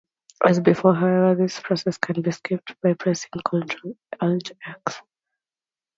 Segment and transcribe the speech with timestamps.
[0.43, 5.01] As before, however, this process can be skipped by pressing Ctrl-Alt-X.